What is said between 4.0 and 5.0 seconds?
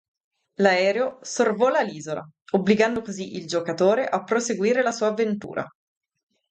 a proseguire la